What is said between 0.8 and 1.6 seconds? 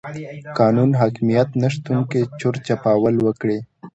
حاکميت